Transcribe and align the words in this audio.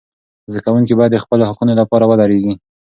زده 0.49 0.61
کوونکي 0.65 0.93
باید 0.97 1.11
د 1.13 1.17
خپلو 1.23 1.43
حقوقو 1.49 1.77
لپاره 1.81 2.03
ودریږي. 2.07 2.53